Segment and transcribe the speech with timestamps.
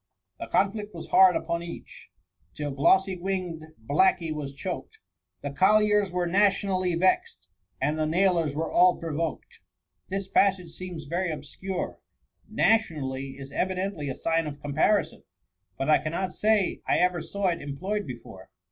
[0.39, 2.05] 'The conflict was hard upon each^
[2.55, 4.97] Till glossy wing'd blacky was choked>
[5.43, 7.47] The colliers were nationally vez'd^
[7.79, 9.59] And the nailers were all provoked/
[10.09, 13.43] This passage seems very obscure:* Nationally* g2 1S4 THE MUMMY.
[13.43, 15.21] is evidently a sign of comparison,
[15.77, 18.49] but I cannot say I ever saw it employed before.